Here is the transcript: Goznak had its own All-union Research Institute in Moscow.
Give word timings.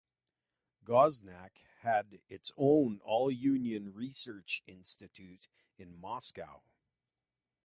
Goznak 0.83 1.57
had 1.81 2.21
its 2.27 2.51
own 2.57 3.01
All-union 3.03 3.93
Research 3.93 4.63
Institute 4.65 5.47
in 5.77 5.95
Moscow. 5.95 6.63